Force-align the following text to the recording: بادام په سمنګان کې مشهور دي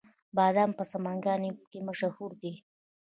بادام 0.37 0.71
په 0.77 0.83
سمنګان 0.91 1.41
کې 1.71 1.79
مشهور 1.87 2.31
دي 2.41 2.53